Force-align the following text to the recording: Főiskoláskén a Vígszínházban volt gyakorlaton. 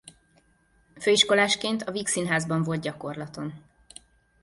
Főiskoláskén 0.99 1.79
a 1.79 1.91
Vígszínházban 1.91 2.63
volt 2.63 2.81
gyakorlaton. 2.81 3.53